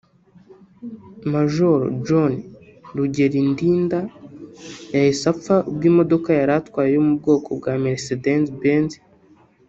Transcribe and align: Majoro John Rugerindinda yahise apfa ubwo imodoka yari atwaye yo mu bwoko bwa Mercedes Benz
Majoro 1.33 1.85
John 2.05 2.33
Rugerindinda 2.97 3.99
yahise 4.93 5.23
apfa 5.33 5.55
ubwo 5.69 5.83
imodoka 5.91 6.29
yari 6.39 6.53
atwaye 6.59 6.89
yo 6.95 7.01
mu 7.07 7.13
bwoko 7.19 7.49
bwa 7.59 7.73
Mercedes 7.83 8.45
Benz 8.61 8.93